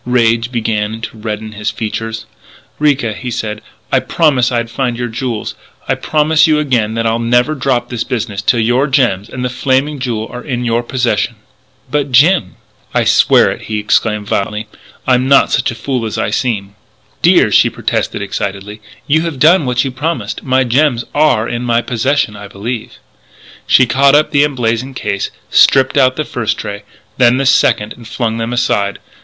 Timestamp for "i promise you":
5.87-6.57